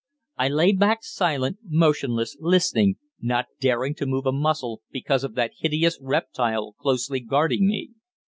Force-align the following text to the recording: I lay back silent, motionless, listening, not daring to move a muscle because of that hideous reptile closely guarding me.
I 0.35 0.47
lay 0.49 0.71
back 0.71 1.03
silent, 1.03 1.59
motionless, 1.63 2.35
listening, 2.39 2.95
not 3.19 3.45
daring 3.59 3.93
to 3.97 4.07
move 4.07 4.25
a 4.25 4.31
muscle 4.31 4.81
because 4.91 5.23
of 5.23 5.35
that 5.35 5.51
hideous 5.59 5.99
reptile 6.01 6.73
closely 6.73 7.19
guarding 7.19 7.67
me. 7.67 7.91